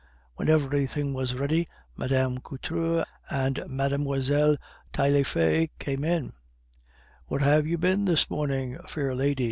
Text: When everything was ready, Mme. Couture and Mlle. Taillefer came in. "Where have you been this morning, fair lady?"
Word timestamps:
When 0.35 0.49
everything 0.49 1.13
was 1.13 1.35
ready, 1.35 1.67
Mme. 1.95 2.37
Couture 2.39 3.05
and 3.29 3.63
Mlle. 3.67 4.57
Taillefer 4.91 5.69
came 5.77 6.03
in. 6.03 6.33
"Where 7.27 7.41
have 7.41 7.67
you 7.67 7.77
been 7.77 8.05
this 8.05 8.27
morning, 8.27 8.79
fair 8.87 9.13
lady?" 9.13 9.39